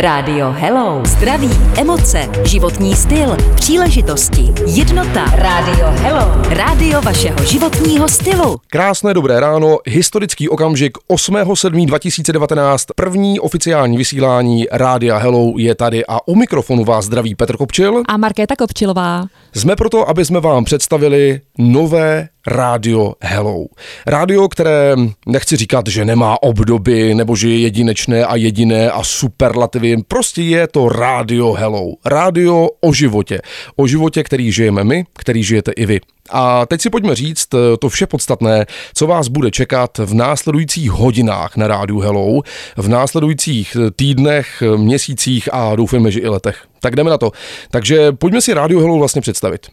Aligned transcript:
Rádio 0.00 0.52
Hello. 0.58 1.02
Zdraví, 1.06 1.50
emoce, 1.78 2.28
životní 2.44 2.96
styl, 2.96 3.36
příležitosti, 3.54 4.52
jednota. 4.66 5.24
Rádio 5.24 5.86
Hello. 5.86 6.42
Rádio 6.48 7.02
vašeho 7.02 7.44
životního 7.44 8.08
stylu. 8.08 8.56
Krásné 8.70 9.14
dobré 9.14 9.40
ráno, 9.40 9.78
historický 9.86 10.48
okamžik 10.48 10.98
8.7.2019, 11.10 12.76
první 12.96 13.40
oficiální 13.40 13.96
vysílání 13.96 14.66
Rádia 14.72 15.18
Hello 15.18 15.52
je 15.56 15.74
tady 15.74 16.06
a 16.06 16.28
u 16.28 16.34
mikrofonu 16.34 16.84
vás 16.84 17.04
zdraví 17.04 17.34
Petr 17.34 17.56
Kopčil. 17.56 18.02
A 18.08 18.16
Markéta 18.16 18.56
Kopčilová. 18.56 19.24
Jsme 19.54 19.76
proto, 19.76 20.08
aby 20.08 20.24
jsme 20.24 20.40
vám 20.40 20.64
představili 20.64 21.40
nové 21.58 22.28
rádio 22.46 23.12
Hello. 23.22 23.64
Rádio, 24.06 24.48
které 24.48 24.96
nechci 25.26 25.56
říkat, 25.56 25.86
že 25.86 26.04
nemá 26.04 26.42
obdoby, 26.42 27.14
nebo 27.14 27.36
že 27.36 27.48
je 27.48 27.58
jedinečné 27.58 28.26
a 28.26 28.36
jediné 28.36 28.90
a 28.90 29.04
superlativy, 29.04 29.96
prostě 30.08 30.42
je 30.42 30.66
to 30.66 30.88
rádio 30.88 31.52
Hello. 31.52 31.92
Rádio 32.04 32.68
o 32.80 32.92
životě. 32.92 33.40
O 33.76 33.86
životě, 33.86 34.22
který 34.22 34.52
žijeme 34.52 34.84
my, 34.84 35.04
který 35.12 35.42
žijete 35.42 35.72
i 35.72 35.86
vy. 35.86 36.00
A 36.30 36.66
teď 36.66 36.80
si 36.80 36.90
pojďme 36.90 37.14
říct 37.14 37.48
to 37.78 37.88
vše 37.88 38.06
podstatné, 38.06 38.66
co 38.94 39.06
vás 39.06 39.28
bude 39.28 39.50
čekat 39.50 39.98
v 39.98 40.14
následujících 40.14 40.90
hodinách 40.90 41.56
na 41.56 41.66
rádiu 41.66 42.00
Hello, 42.00 42.40
v 42.76 42.88
následujících 42.88 43.76
týdnech, 43.96 44.62
měsících 44.76 45.48
a 45.52 45.76
doufejme, 45.76 46.10
že 46.10 46.20
i 46.20 46.28
letech. 46.28 46.64
Tak 46.80 46.96
jdeme 46.96 47.10
na 47.10 47.18
to. 47.18 47.30
Takže 47.70 48.12
pojďme 48.12 48.40
si 48.40 48.54
rádio 48.54 48.80
Hello 48.80 48.98
vlastně 48.98 49.20
představit. 49.20 49.66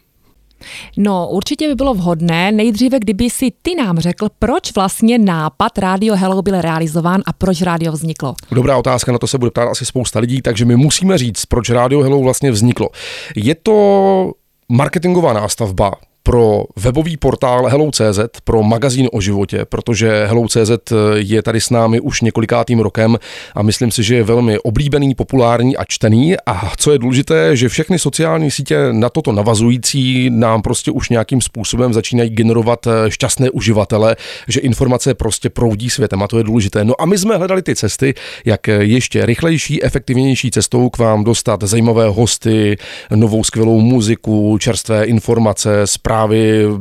No, 0.98 1.30
určitě 1.30 1.68
by 1.68 1.76
bylo 1.76 1.94
vhodné 1.94 2.52
nejdříve, 2.52 3.00
kdyby 3.00 3.30
si 3.30 3.52
ty 3.62 3.76
nám 3.76 4.00
řekl, 4.00 4.28
proč 4.40 4.76
vlastně 4.76 5.18
nápad 5.18 5.78
Radio 5.78 6.16
Hello 6.16 6.42
byl 6.42 6.62
realizován 6.62 7.22
a 7.26 7.34
proč 7.34 7.62
rádio 7.62 7.92
vzniklo. 7.92 8.36
Dobrá 8.52 8.78
otázka, 8.78 9.12
na 9.12 9.18
to 9.18 9.28
se 9.28 9.38
bude 9.38 9.52
ptát 9.52 9.70
asi 9.70 9.86
spousta 9.86 10.20
lidí, 10.20 10.42
takže 10.42 10.66
my 10.66 10.76
musíme 10.76 11.18
říct, 11.18 11.46
proč 11.46 11.70
Radio 11.70 12.02
Hello 12.02 12.20
vlastně 12.20 12.52
vzniklo. 12.52 12.90
Je 13.36 13.56
to 13.56 14.32
marketingová 14.70 15.34
nástavba, 15.34 15.92
pro 16.24 16.64
webový 16.76 17.18
portál 17.18 17.66
Hello.cz, 17.66 18.20
pro 18.44 18.64
magazín 18.64 19.10
o 19.12 19.22
životě, 19.22 19.66
protože 19.66 20.26
Hello.cz 20.26 20.94
je 21.16 21.42
tady 21.42 21.62
s 21.62 21.70
námi 21.70 22.00
už 22.00 22.22
několikátým 22.22 22.80
rokem 22.80 23.18
a 23.56 23.62
myslím 23.62 23.92
si, 23.92 24.04
že 24.04 24.16
je 24.16 24.24
velmi 24.24 24.60
oblíbený, 24.60 25.16
populární 25.16 25.78
a 25.78 25.86
čtený. 25.86 26.36
A 26.46 26.72
co 26.78 26.92
je 26.92 26.98
důležité, 26.98 27.56
že 27.56 27.70
všechny 27.70 28.00
sociální 28.00 28.52
sítě 28.52 28.78
na 28.92 29.10
toto 29.10 29.32
navazující 29.32 30.30
nám 30.30 30.62
prostě 30.62 30.92
už 30.92 31.10
nějakým 31.10 31.42
způsobem 31.42 31.94
začínají 31.94 32.30
generovat 32.30 32.88
eh, 32.88 33.12
šťastné 33.12 33.50
uživatele, 33.50 34.16
že 34.48 34.60
informace 34.60 35.14
prostě 35.14 35.50
proudí 35.50 35.90
světem 35.90 36.24
a 36.24 36.28
to 36.28 36.38
je 36.38 36.44
důležité. 36.44 36.84
No 36.84 37.02
a 37.02 37.06
my 37.06 37.18
jsme 37.18 37.38
hledali 37.38 37.62
ty 37.62 37.76
cesty, 37.76 38.14
jak 38.46 38.68
ještě 38.68 39.26
rychlejší, 39.26 39.84
efektivnější 39.84 40.52
cestou 40.52 40.90
k 40.90 40.98
vám 40.98 41.24
dostat 41.24 41.64
zajímavé 41.64 42.08
hosty, 42.08 42.78
novou 43.16 43.44
skvělou 43.44 43.80
muziku, 43.80 44.58
čerstvé 44.58 45.06
informace, 45.06 45.88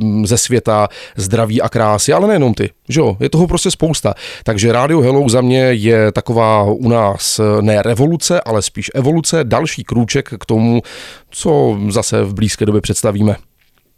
mm, 0.03 0.27
ze 0.27 0.39
světa, 0.39 0.89
zdraví 1.17 1.63
a 1.63 1.69
krásy, 1.69 2.13
ale 2.13 2.29
nejenom 2.29 2.55
ty, 2.55 2.71
že 2.89 3.01
jo, 3.01 3.17
je 3.21 3.31
toho 3.31 3.47
prostě 3.47 3.71
spousta. 3.71 4.15
Takže 4.45 4.73
Radio 4.73 5.01
Hello 5.01 5.29
za 5.29 5.41
mě 5.41 5.61
je 5.61 6.13
taková 6.13 6.65
u 6.65 6.89
nás 6.89 7.41
ne 7.61 7.83
revoluce, 7.83 8.41
ale 8.41 8.63
spíš 8.63 8.91
evoluce, 8.95 9.45
další 9.45 9.85
krůček 9.85 10.29
k 10.41 10.47
tomu, 10.47 10.83
co 11.31 11.79
zase 11.89 12.25
v 12.25 12.35
blízké 12.35 12.67
době 12.67 12.81
představíme. 12.81 13.37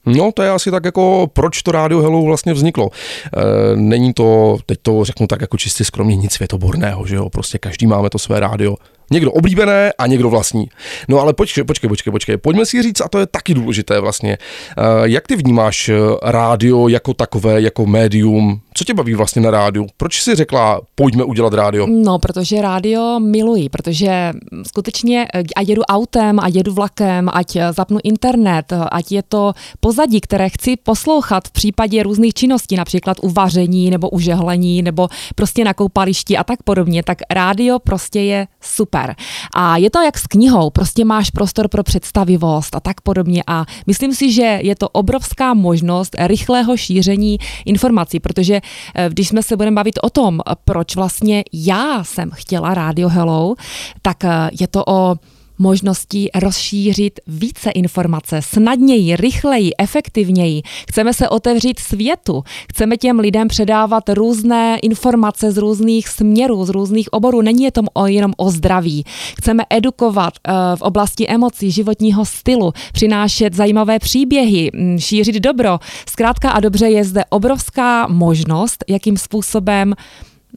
No, 0.07 0.33
to 0.33 0.43
je 0.43 0.51
asi 0.51 0.71
tak 0.71 0.85
jako, 0.85 1.31
proč 1.33 1.63
to 1.63 1.73
Radio 1.73 2.01
Hello 2.01 2.23
vlastně 2.23 2.53
vzniklo. 2.53 2.91
E, 2.93 3.77
není 3.77 4.13
to, 4.13 4.59
teď 4.67 4.79
to 4.83 5.05
řeknu 5.05 5.27
tak 5.27 5.41
jako 5.41 5.57
čistě 5.57 5.85
skromně, 5.85 6.17
nic 6.17 6.33
světoborného, 6.33 7.07
že 7.07 7.17
jo, 7.17 7.31
prostě 7.31 7.59
každý 7.59 7.87
máme 7.87 8.11
to 8.11 8.19
své 8.19 8.41
rádio. 8.41 8.77
Někdo 9.13 9.33
oblíbené 9.33 9.93
a 9.99 10.07
někdo 10.07 10.31
vlastní. 10.31 10.69
No 11.09 11.21
ale 11.21 11.33
počkej, 11.33 11.65
počkej, 11.65 11.89
počkej, 11.89 12.11
počkej. 12.11 12.37
Pojďme 12.37 12.67
si 12.67 12.83
říct, 12.83 13.01
a 13.01 13.09
to 13.09 13.19
je 13.19 13.27
taky 13.27 13.55
důležité 13.55 14.01
vlastně. 14.01 14.39
Eh, 14.39 14.83
jak 15.05 15.27
ty 15.27 15.37
vnímáš 15.37 15.89
eh, 15.89 15.97
rádio 16.23 16.89
jako 16.89 17.15
takové, 17.15 17.61
jako 17.61 17.87
médium? 17.87 18.61
Co 18.75 18.85
tě 18.85 18.95
baví 18.95 19.15
vlastně 19.15 19.43
na 19.43 19.51
rádiu? 19.51 19.87
Proč 19.97 20.23
jsi 20.23 20.35
řekla, 20.35 20.81
pojďme 20.95 21.25
udělat 21.25 21.53
rádio? 21.53 21.87
No, 21.87 22.19
protože 22.19 22.63
rádio 22.63 23.21
miluji, 23.21 23.69
protože 23.69 24.33
skutečně 24.67 25.27
eh, 25.35 25.43
a 25.57 25.61
jedu 25.61 25.83
autem 25.83 26.41
a 26.41 26.49
jedu 26.49 26.73
vlakem, 26.73 27.29
ať 27.33 27.57
zapnu 27.71 27.99
internet, 28.05 28.73
ať 28.93 29.13
je 29.13 29.23
to 29.29 29.53
pozadí, 29.81 30.21
které 30.21 30.49
chci 30.49 30.77
poslouchat 30.77 31.49
v 31.49 31.53
případě 31.53 32.03
různých 32.03 32.35
činností, 32.35 32.77
například 32.77 33.17
u 33.23 33.29
vaření 33.29 33.91
nebo 33.91 34.11
u 34.11 34.19
žehlení 34.19 34.83
nebo 34.83 35.09
prostě 35.35 35.65
na 35.65 35.75
koupališti 35.75 36.37
a 36.37 36.45
tak 36.45 36.63
podobně, 36.63 37.03
tak 37.03 37.19
rádio 37.31 37.79
prostě 37.79 38.21
je 38.21 38.47
super 38.61 39.02
super. 39.03 39.17
A 39.55 39.77
je 39.77 39.91
to 39.91 40.03
jak 40.03 40.19
s 40.19 40.27
knihou, 40.27 40.71
prostě 40.71 41.05
máš 41.05 41.31
prostor 41.31 41.69
pro 41.69 41.83
představivost 41.83 42.75
a 42.75 42.81
tak 42.81 43.01
podobně. 43.01 43.43
A 43.47 43.65
myslím 43.87 44.15
si, 44.15 44.33
že 44.33 44.59
je 44.63 44.77
to 44.77 44.89
obrovská 44.89 45.55
možnost 45.55 46.17
rychlého 46.19 46.77
šíření 46.77 47.39
informací, 47.65 48.21
protože 48.21 48.61
eh, 48.95 49.09
když 49.09 49.29
jsme 49.29 49.43
se 49.43 49.57
budeme 49.57 49.75
bavit 49.75 49.99
o 50.03 50.11
tom, 50.11 50.41
proč 50.65 50.97
vlastně 50.97 51.45
já 51.53 52.05
jsem 52.05 52.31
chtěla 52.35 52.75
Radio 52.75 53.09
Hello, 53.09 53.55
tak 54.03 54.25
eh, 54.25 54.51
je 54.61 54.67
to 54.67 54.85
o 54.87 55.17
možností 55.59 56.29
rozšířit 56.35 57.21
více 57.27 57.71
informace, 57.71 58.43
snadněji, 58.43 59.17
rychleji, 59.17 59.71
efektivněji. 59.79 60.63
Chceme 60.89 61.15
se 61.15 61.29
otevřít 61.29 61.79
světu, 61.79 62.45
chceme 62.73 62.97
těm 62.97 63.19
lidem 63.19 63.49
předávat 63.49 64.09
různé 64.09 64.79
informace 64.79 65.53
z 65.53 65.57
různých 65.57 66.09
směrů, 66.09 66.65
z 66.65 66.69
různých 66.69 67.13
oborů. 67.13 67.41
Není 67.43 67.65
je 67.65 67.73
to 67.73 67.83
jenom 68.07 68.33
o 68.37 68.51
zdraví. 68.51 69.05
Chceme 69.39 69.65
edukovat 69.71 70.35
uh, 70.49 70.55
v 70.77 70.83
oblasti 70.83 71.29
emocí, 71.29 71.71
životního 71.71 72.25
stylu, 72.25 72.73
přinášet 72.93 73.55
zajímavé 73.55 73.99
příběhy, 73.99 74.71
mm, 74.75 74.99
šířit 74.99 75.37
dobro. 75.37 75.79
Zkrátka 76.09 76.51
a 76.51 76.61
dobře 76.61 76.89
je 76.89 77.05
zde 77.05 77.25
obrovská 77.31 78.07
možnost, 78.07 78.85
jakým 78.89 79.17
způsobem 79.17 79.95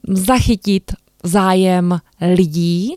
zachytit 0.08 0.92
zájem 1.24 1.98
lidí, 2.34 2.94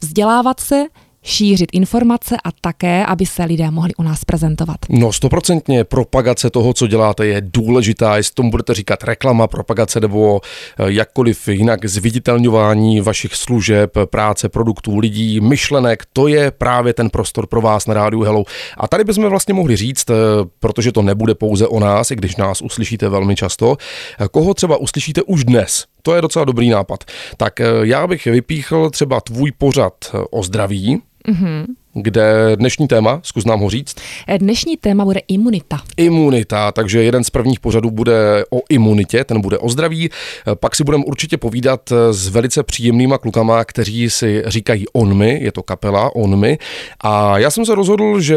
vzdělávat 0.00 0.60
se, 0.60 0.84
šířit 1.24 1.70
informace 1.72 2.36
a 2.44 2.48
také, 2.60 3.06
aby 3.06 3.26
se 3.26 3.44
lidé 3.44 3.70
mohli 3.70 3.94
u 3.94 4.02
nás 4.02 4.24
prezentovat. 4.24 4.76
No 4.88 5.12
stoprocentně 5.12 5.84
propagace 5.84 6.50
toho, 6.50 6.74
co 6.74 6.86
děláte, 6.86 7.26
je 7.26 7.42
důležitá. 7.44 8.16
Jestli 8.16 8.34
tomu 8.34 8.50
budete 8.50 8.74
říkat 8.74 9.04
reklama, 9.04 9.46
propagace 9.46 10.00
nebo 10.00 10.40
eh, 10.40 10.84
jakkoliv 10.86 11.48
jinak 11.48 11.84
zviditelňování 11.84 13.00
vašich 13.00 13.34
služeb, 13.34 13.96
práce, 14.04 14.48
produktů, 14.48 14.98
lidí, 14.98 15.40
myšlenek, 15.40 16.02
to 16.12 16.28
je 16.28 16.50
právě 16.50 16.92
ten 16.92 17.10
prostor 17.10 17.46
pro 17.46 17.60
vás 17.60 17.86
na 17.86 17.94
rádiu 17.94 18.22
Hello. 18.22 18.44
A 18.76 18.88
tady 18.88 19.04
bychom 19.04 19.28
vlastně 19.28 19.54
mohli 19.54 19.76
říct, 19.76 20.10
eh, 20.10 20.14
protože 20.60 20.92
to 20.92 21.02
nebude 21.02 21.34
pouze 21.34 21.66
o 21.66 21.80
nás, 21.80 22.10
i 22.10 22.16
když 22.16 22.36
nás 22.36 22.62
uslyšíte 22.62 23.08
velmi 23.08 23.36
často, 23.36 23.76
eh, 24.20 24.28
koho 24.30 24.54
třeba 24.54 24.76
uslyšíte 24.76 25.22
už 25.22 25.44
dnes, 25.44 25.84
to 26.02 26.14
je 26.14 26.22
docela 26.22 26.44
dobrý 26.44 26.68
nápad. 26.68 27.04
Tak 27.36 27.52
já 27.82 28.06
bych 28.06 28.24
vypíchl 28.24 28.90
třeba 28.90 29.20
tvůj 29.20 29.52
pořad 29.52 29.94
o 30.30 30.42
zdraví, 30.42 31.02
Mm-hmm. 31.26 31.72
Kde 31.96 32.56
dnešní 32.56 32.88
téma, 32.88 33.20
zkus 33.22 33.44
nám 33.44 33.60
ho 33.60 33.70
říct. 33.70 33.96
Dnešní 34.38 34.76
téma 34.76 35.04
bude 35.04 35.20
imunita. 35.28 35.80
Imunita, 35.96 36.72
takže 36.72 37.02
jeden 37.02 37.24
z 37.24 37.30
prvních 37.30 37.60
pořadů 37.60 37.90
bude 37.90 38.44
o 38.50 38.60
imunitě, 38.68 39.24
ten 39.24 39.40
bude 39.40 39.58
o 39.58 39.68
zdraví. 39.68 40.10
Pak 40.60 40.76
si 40.76 40.84
budeme 40.84 41.04
určitě 41.04 41.36
povídat 41.36 41.92
s 42.10 42.28
velice 42.28 42.62
příjemnýma 42.62 43.18
klukama, 43.18 43.64
kteří 43.64 44.10
si 44.10 44.42
říkají 44.46 44.84
onmy, 44.92 45.38
je 45.42 45.52
to 45.52 45.62
kapela 45.62 46.16
onmy. 46.16 46.58
A 47.00 47.38
já 47.38 47.50
jsem 47.50 47.66
se 47.66 47.74
rozhodl, 47.74 48.20
že 48.20 48.36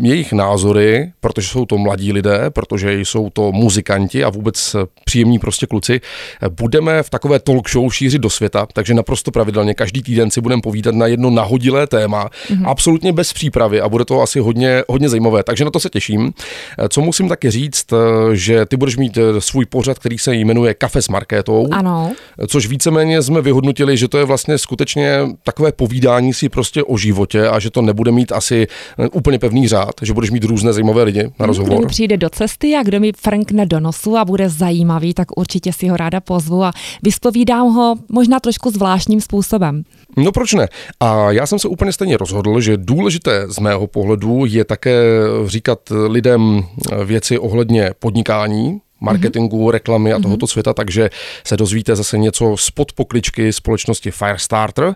jejich 0.00 0.32
názory, 0.32 1.12
protože 1.20 1.48
jsou 1.48 1.64
to 1.64 1.78
mladí 1.78 2.12
lidé, 2.12 2.50
protože 2.50 3.00
jsou 3.00 3.30
to 3.30 3.52
muzikanti 3.52 4.24
a 4.24 4.30
vůbec 4.30 4.76
příjemní 5.04 5.38
prostě 5.38 5.66
kluci, 5.66 6.00
budeme 6.48 7.02
v 7.02 7.10
takové 7.10 7.38
talk 7.38 7.70
show 7.70 7.90
šířit 7.90 8.20
do 8.22 8.30
světa, 8.30 8.66
takže 8.72 8.94
naprosto 8.94 9.30
pravidelně 9.30 9.74
každý 9.74 10.02
týden 10.02 10.30
si 10.30 10.40
budeme 10.40 10.62
povídat 10.62 10.94
na 10.94 11.06
jedno 11.06 11.30
nahodilé 11.30 11.86
téma. 11.86 12.30
Mm-hmm 12.48 12.62
absolutně 12.66 12.91
bez 13.12 13.32
přípravy 13.32 13.80
a 13.80 13.88
bude 13.88 14.04
to 14.04 14.22
asi 14.22 14.40
hodně, 14.40 14.82
hodně 14.88 15.08
zajímavé, 15.08 15.42
takže 15.42 15.64
na 15.64 15.70
to 15.70 15.80
se 15.80 15.88
těším. 15.88 16.32
Eh, 16.78 16.88
co 16.88 17.00
musím 17.00 17.28
taky 17.28 17.50
říct, 17.50 17.86
eh, 17.92 17.96
že 18.36 18.66
ty 18.66 18.76
budeš 18.76 18.96
mít 18.96 19.18
eh, 19.18 19.40
svůj 19.40 19.66
pořad, 19.66 19.98
který 19.98 20.18
se 20.18 20.34
jmenuje 20.34 20.74
Kafe 20.74 21.02
s 21.02 21.08
Markétou. 21.08 21.68
Ano. 21.70 22.12
Což 22.46 22.66
víceméně 22.66 23.22
jsme 23.22 23.42
vyhodnotili, 23.42 23.96
že 23.96 24.08
to 24.08 24.18
je 24.18 24.24
vlastně 24.24 24.58
skutečně 24.58 25.18
takové 25.42 25.72
povídání 25.72 26.34
si 26.34 26.48
prostě 26.48 26.82
o 26.82 26.98
životě 26.98 27.48
a 27.48 27.58
že 27.58 27.70
to 27.70 27.82
nebude 27.82 28.12
mít 28.12 28.32
asi 28.32 28.66
úplně 29.12 29.38
pevný 29.38 29.68
řád, 29.68 29.94
že 30.02 30.12
budeš 30.14 30.30
mít 30.30 30.44
různé 30.44 30.72
zajímavé 30.72 31.02
lidi 31.02 31.30
na 31.38 31.46
rozhovor. 31.46 31.72
Kdo 31.72 31.80
mi 31.80 31.86
přijde 31.86 32.16
do 32.16 32.30
cesty 32.30 32.76
a 32.76 32.82
kdo 32.82 33.00
mi 33.00 33.12
frankne 33.12 33.66
do 33.66 33.80
nosu 33.80 34.16
a 34.16 34.24
bude 34.24 34.48
zajímavý, 34.48 35.14
tak 35.14 35.38
určitě 35.38 35.72
si 35.72 35.88
ho 35.88 35.96
ráda 35.96 36.20
pozvu 36.20 36.64
a 36.64 36.72
vyspovídám 37.02 37.68
ho 37.68 37.94
možná 38.08 38.40
trošku 38.40 38.70
zvláštním 38.70 39.20
způsobem. 39.20 39.82
No 40.16 40.32
proč 40.32 40.52
ne? 40.52 40.68
A 41.00 41.30
já 41.30 41.46
jsem 41.46 41.58
se 41.58 41.68
úplně 41.68 41.92
stejně 41.92 42.16
rozhodl, 42.16 42.60
že 42.60 42.76
důležité 42.76 43.44
z 43.48 43.58
mého 43.58 43.86
pohledu 43.86 44.44
je 44.46 44.64
také 44.64 45.02
říkat 45.46 45.78
lidem 46.08 46.66
věci 47.04 47.38
ohledně 47.38 47.90
podnikání, 47.98 48.80
marketingu, 49.02 49.70
reklamy 49.70 50.12
a 50.12 50.16
mhm. 50.16 50.22
tohoto 50.22 50.46
světa, 50.46 50.74
takže 50.74 51.10
se 51.46 51.56
dozvíte 51.56 51.96
zase 51.96 52.18
něco 52.18 52.56
spod 52.56 52.92
pokličky 52.92 53.52
společnosti 53.52 54.10
Firestarter. 54.10 54.94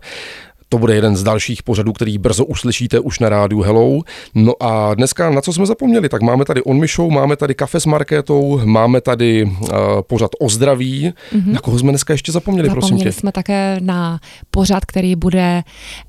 To 0.68 0.78
bude 0.78 0.94
jeden 0.94 1.16
z 1.16 1.22
dalších 1.22 1.62
pořadů, 1.62 1.92
který 1.92 2.18
brzo 2.18 2.44
uslyšíte 2.44 3.00
už 3.00 3.18
na 3.18 3.28
rádiu 3.28 3.60
Hello. 3.60 4.00
No 4.34 4.52
a 4.60 4.94
dneska 4.94 5.30
na 5.30 5.40
co 5.40 5.52
jsme 5.52 5.66
zapomněli? 5.66 6.08
Tak 6.08 6.22
máme 6.22 6.44
tady 6.44 6.62
On 6.62 6.86
Show, 6.86 7.10
máme 7.10 7.36
tady 7.36 7.54
kafe 7.54 7.80
s 7.80 7.86
Markétou, 7.86 8.60
máme 8.64 9.00
tady 9.00 9.44
uh, 9.44 9.68
pořad 10.00 10.30
o 10.40 10.48
zdraví. 10.48 11.12
Mm-hmm. 11.32 11.52
Na 11.52 11.60
koho 11.60 11.78
jsme 11.78 11.92
dneska 11.92 12.14
ještě 12.14 12.32
zapomněli, 12.32 12.68
zapomněli 12.68 12.90
prosím 12.90 13.04
tě? 13.04 13.12
jsme 13.12 13.32
také 13.32 13.76
na 13.80 14.20
pořad, 14.50 14.84
který 14.84 15.16
bude 15.16 15.62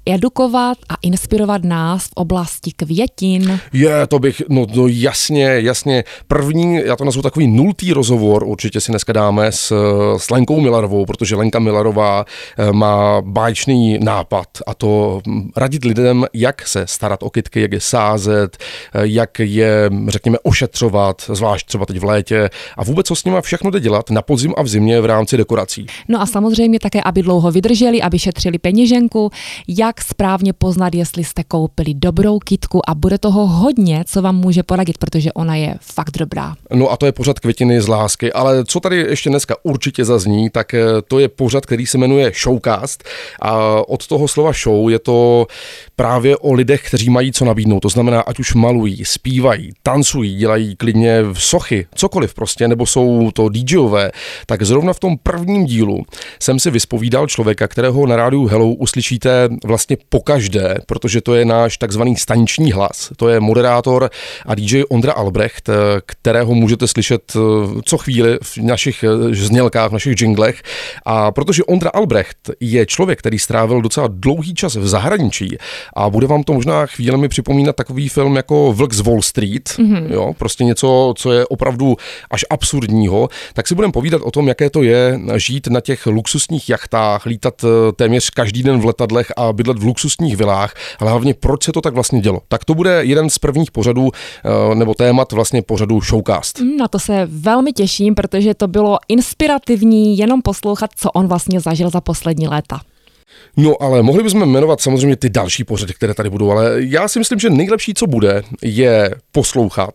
edukovat 0.06 0.78
a 0.90 0.94
inspirovat 1.02 1.64
nás 1.64 2.06
v 2.06 2.12
oblasti 2.16 2.72
květin. 2.72 3.60
Je, 3.74 4.08
to 4.08 4.20
bych, 4.20 4.42
no, 4.50 4.66
no 4.76 4.88
jasně, 4.88 5.44
jasně. 5.44 6.04
První, 6.28 6.76
já 6.86 6.96
to 6.96 7.06
nazvu 7.06 7.22
takový 7.22 7.48
nultý 7.48 7.94
rozhovor, 7.94 8.44
určitě 8.44 8.82
si 8.82 8.92
dneska 8.92 9.14
dáme 9.14 9.52
s, 9.52 9.74
s 10.18 10.30
Lenkou 10.30 10.62
Milarovou, 10.62 11.06
protože 11.06 11.36
Lenka 11.36 11.60
Milarová 11.60 12.26
eh, 12.58 12.72
má 12.72 13.22
báječný 13.22 14.00
nápad 14.00 14.47
a 14.68 14.74
to 14.74 15.22
hm, 15.28 15.52
radit 15.56 15.86
lidem, 15.86 16.26
jak 16.34 16.68
se 16.68 16.88
starat 16.88 17.24
o 17.24 17.30
kytky, 17.30 17.62
jak 17.62 17.72
je 17.72 17.82
sázet, 17.82 18.58
eh, 18.58 19.02
jak 19.04 19.40
je, 19.40 19.90
řekněme, 20.08 20.38
ošetřovat, 20.44 21.22
zvlášť 21.28 21.68
třeba 21.68 21.86
teď 21.86 22.00
v 22.00 22.04
létě 22.04 22.50
a 22.78 22.84
vůbec 22.84 23.08
co 23.08 23.16
s 23.16 23.24
nimi 23.24 23.38
všechno 23.42 23.72
jde 23.72 23.80
dělat 23.80 24.10
na 24.10 24.22
podzim 24.22 24.54
a 24.58 24.62
v 24.62 24.68
zimě 24.68 25.02
v 25.02 25.06
rámci 25.06 25.38
dekorací. 25.38 25.88
No 26.08 26.22
a 26.22 26.26
samozřejmě 26.26 26.80
také, 26.80 27.02
aby 27.04 27.22
dlouho 27.22 27.52
vydrželi, 27.52 28.02
aby 28.02 28.20
šetřili 28.20 28.58
peněženku, 28.58 29.32
jak 29.68 30.02
správně 30.02 30.54
poznat, 30.54 30.96
jestli 30.96 31.24
jste 31.24 31.44
koupili 31.44 31.94
dobrou 31.94 32.40
kitku 32.40 32.90
a 32.90 32.96
bude 32.96 33.18
toho 33.18 33.48
hodně, 33.48 34.04
co 34.08 34.22
vám 34.22 34.36
může 34.36 34.64
poradit, 34.64 34.98
protože 34.98 35.34
ona 35.34 35.56
je 35.56 35.76
fakt 35.82 36.18
dobrá. 36.18 36.56
No 36.74 36.92
a 36.92 36.98
to 36.98 37.06
je 37.06 37.12
pořad 37.12 37.40
květiny 37.40 37.82
z 37.82 37.88
lásky, 37.88 38.34
ale 38.34 38.66
co 38.66 38.80
tady 38.80 38.98
ještě 38.98 39.30
dneska 39.30 39.56
určitě 39.64 40.06
zazní, 40.06 40.50
tak 40.50 40.74
eh, 40.74 40.86
to 41.08 41.20
je 41.20 41.28
pořad, 41.30 41.66
který 41.66 41.86
se 41.86 41.98
jmenuje 41.98 42.32
Showcast 42.44 43.04
a 43.42 43.82
od 43.88 44.08
toho 44.08 44.28
slova 44.28 44.47
show 44.52 44.90
je 44.90 45.00
to 45.00 45.48
právě 45.96 46.38
o 46.38 46.54
lidech, 46.54 46.88
kteří 46.88 47.10
mají 47.10 47.32
co 47.32 47.46
nabídnout. 47.46 47.80
To 47.80 47.90
znamená, 47.90 48.22
ať 48.22 48.40
už 48.40 48.54
malují, 48.54 49.06
zpívají, 49.06 49.72
tancují, 49.84 50.36
dělají 50.36 50.76
klidně 50.76 51.24
sochy, 51.34 51.86
cokoliv 51.96 52.34
prostě, 52.34 52.68
nebo 52.68 52.86
jsou 52.86 53.32
to 53.32 53.50
DJové, 53.50 54.12
tak 54.46 54.64
zrovna 54.64 54.94
v 54.94 55.00
tom 55.00 55.18
prvním 55.24 55.66
dílu 55.66 56.06
jsem 56.40 56.60
si 56.60 56.72
vyspovídal 56.72 57.28
člověka, 57.28 57.68
kterého 57.68 58.06
na 58.06 58.16
rádiu 58.16 58.46
Hello 58.46 58.68
uslyšíte 58.74 59.50
vlastně 59.64 59.98
pokaždé, 60.10 60.78
protože 60.86 61.22
to 61.22 61.36
je 61.36 61.46
náš 61.46 61.78
takzvaný 61.78 62.16
staniční 62.16 62.72
hlas. 62.72 63.12
To 63.18 63.30
je 63.30 63.40
moderátor 63.40 64.10
a 64.46 64.56
DJ 64.56 64.84
Ondra 64.90 65.14
Albrecht, 65.14 65.70
kterého 66.06 66.54
můžete 66.54 66.88
slyšet 66.88 67.34
eh, 67.36 67.40
co 67.86 67.98
chvíli 67.98 68.38
v 68.44 68.58
našich 68.58 69.04
eh, 69.04 69.36
znělkách, 69.36 69.90
v 69.90 69.94
našich 69.94 70.22
jinglech. 70.22 70.64
A 71.06 71.32
protože 71.32 71.64
Ondra 71.64 71.90
Albrecht 71.90 72.52
je 72.60 72.86
člověk, 72.86 73.20
který 73.20 73.40
strávil 73.40 73.82
docela 73.82 74.08
dlouhý 74.28 74.54
čas 74.54 74.76
v 74.76 74.88
zahraničí 74.88 75.58
a 75.96 76.10
bude 76.10 76.28
vám 76.28 76.44
to 76.44 76.54
možná 76.54 76.86
chvílemi 76.86 77.28
připomínat 77.28 77.76
takový 77.76 78.10
film 78.10 78.36
jako 78.36 78.74
Vlk 78.74 78.94
z 78.94 79.00
Wall 79.00 79.22
Street, 79.22 79.64
mm-hmm. 79.64 80.12
jo, 80.12 80.34
prostě 80.38 80.64
něco, 80.64 81.14
co 81.18 81.32
je 81.32 81.46
opravdu 81.48 81.96
až 82.32 82.46
absurdního, 82.50 83.30
tak 83.54 83.68
si 83.68 83.76
budeme 83.76 83.92
povídat 83.92 84.22
o 84.22 84.32
tom, 84.32 84.48
jaké 84.48 84.70
to 84.70 84.84
je 84.84 85.20
žít 85.36 85.68
na 85.68 85.82
těch 85.82 86.06
luxusních 86.06 86.70
jachtách, 86.70 87.26
lítat 87.26 87.64
eh, 87.64 87.92
téměř 87.92 88.30
každý 88.30 88.64
den 88.64 88.80
v 88.80 88.86
letadlech 88.86 89.32
a 89.38 89.54
bydlet 89.54 89.80
v 89.80 89.84
luxusních 89.84 90.38
vilách, 90.38 90.74
ale 91.00 91.12
hlavně 91.12 91.34
proč 91.34 91.64
se 91.64 91.72
to 91.72 91.82
tak 91.82 91.94
vlastně 91.94 92.22
dělo. 92.22 92.40
Tak 92.48 92.66
to 92.66 92.76
bude 92.76 93.00
jeden 93.04 93.30
z 93.30 93.38
prvních 93.40 93.72
pořadů 93.72 94.12
eh, 94.12 94.76
nebo 94.76 94.94
témat 94.94 95.32
vlastně 95.32 95.62
pořadu 95.62 96.02
Showcast. 96.02 96.62
Na 96.80 96.88
to 96.88 97.00
se 97.00 97.28
velmi 97.32 97.74
těším, 97.74 98.16
protože 98.16 98.54
to 98.54 98.68
bylo 98.68 98.98
inspirativní 99.08 100.18
jenom 100.18 100.42
poslouchat, 100.42 100.90
co 100.96 101.12
on 101.12 101.28
vlastně 101.28 101.60
zažil 101.60 101.90
za 101.90 102.02
poslední 102.02 102.48
léta. 102.48 102.80
No 103.58 103.82
ale 103.82 104.04
mohli 104.04 104.24
bychom 104.24 104.46
jmenovat 104.50 104.82
samozřejmě 104.82 105.16
ty 105.16 105.30
další 105.30 105.64
pořady, 105.64 105.94
které 105.94 106.14
tady 106.14 106.30
budou, 106.30 106.52
ale 106.52 106.72
já 106.78 107.08
si 107.08 107.20
myslím, 107.20 107.40
že 107.40 107.50
nejlepší, 107.50 107.94
co 107.94 108.08
bude, 108.08 108.44
je 108.62 109.16
poslouchat, 109.32 109.94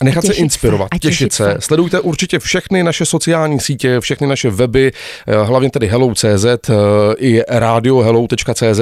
a 0.00 0.04
nechat 0.04 0.24
se 0.24 0.32
inspirovat, 0.32 0.88
se, 0.94 0.98
těšit, 0.98 1.18
těšit 1.18 1.32
se. 1.32 1.44
se. 1.44 1.56
Sledujte 1.60 2.00
určitě 2.00 2.38
všechny 2.38 2.82
naše 2.82 3.06
sociální 3.06 3.60
sítě, 3.60 4.00
všechny 4.00 4.26
naše 4.26 4.50
weby, 4.50 4.92
eh, 5.26 5.44
hlavně 5.44 5.70
tedy 5.70 5.86
hello.cz 5.86 6.44
eh, 6.44 6.74
i 7.18 7.42
radiohello.cz 7.48 8.80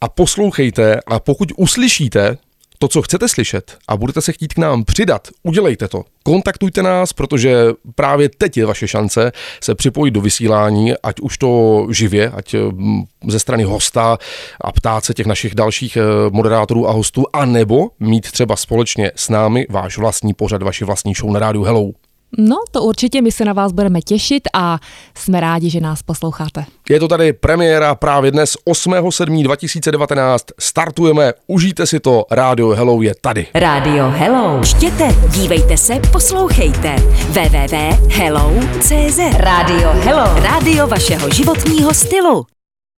a 0.00 0.08
poslouchejte 0.08 1.00
a 1.06 1.20
pokud 1.20 1.48
uslyšíte 1.56 2.36
to, 2.82 2.88
co 2.88 3.02
chcete 3.02 3.28
slyšet 3.28 3.76
a 3.88 3.96
budete 3.96 4.20
se 4.20 4.32
chtít 4.32 4.54
k 4.54 4.58
nám 4.58 4.84
přidat, 4.84 5.28
udělejte 5.42 5.88
to. 5.88 6.04
Kontaktujte 6.22 6.82
nás, 6.82 7.12
protože 7.12 7.66
právě 7.94 8.28
teď 8.28 8.56
je 8.56 8.66
vaše 8.66 8.88
šance 8.88 9.32
se 9.60 9.74
připojit 9.74 10.10
do 10.10 10.20
vysílání, 10.20 10.94
ať 11.02 11.20
už 11.20 11.38
to 11.38 11.86
živě, 11.90 12.30
ať 12.30 12.54
mm, 12.54 13.02
ze 13.28 13.38
strany 13.38 13.64
hosta 13.64 14.18
a 14.60 14.72
ptát 14.72 15.04
se 15.04 15.14
těch 15.14 15.26
našich 15.26 15.54
dalších 15.54 15.96
eh, 15.96 16.02
moderátorů 16.30 16.88
a 16.88 16.92
hostů, 16.92 17.24
anebo 17.32 17.90
mít 18.00 18.30
třeba 18.30 18.56
společně 18.56 19.12
s 19.16 19.28
námi 19.28 19.66
váš 19.70 19.98
vlastní 19.98 20.34
pořad, 20.34 20.62
vaši 20.62 20.84
vlastní 20.84 21.14
show 21.14 21.30
na 21.30 21.40
rádiu 21.40 21.64
Hello. 21.64 21.90
No, 22.38 22.56
to 22.70 22.82
určitě, 22.82 23.22
my 23.22 23.32
se 23.32 23.44
na 23.44 23.52
vás 23.52 23.72
budeme 23.72 24.00
těšit 24.00 24.42
a 24.54 24.78
jsme 25.16 25.40
rádi, 25.40 25.70
že 25.70 25.80
nás 25.80 26.02
posloucháte. 26.02 26.64
Je 26.90 27.00
to 27.00 27.08
tady 27.08 27.32
premiéra 27.32 27.94
právě 27.94 28.30
dnes 28.30 28.56
8.7.2019. 28.70 30.38
Startujeme, 30.60 31.32
užijte 31.46 31.86
si 31.86 32.00
to, 32.00 32.24
Rádio 32.30 32.68
Hello 32.68 33.02
je 33.02 33.14
tady. 33.20 33.46
Rádio 33.54 34.10
Hello. 34.10 34.60
Čtěte, 34.64 35.14
dívejte 35.28 35.76
se, 35.76 36.00
poslouchejte. 36.12 36.96
www.hello.cz 37.28 39.18
Rádio 39.36 39.90
Hello. 39.92 40.40
Rádio 40.42 40.86
vašeho 40.86 41.30
životního 41.30 41.94
stylu. 41.94 42.46